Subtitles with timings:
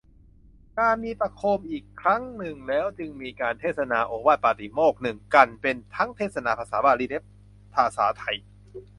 [1.03, 7.23] มีการประโคมอีกครั้งหนึ่งแล้วจึงมีการเทศนาโอวาทปาติโมกข์ หนึ่ง กัณฑ์ เป็นทั้งเทศนาภาษาบาลีและ
[7.75, 8.35] ภาษาไทย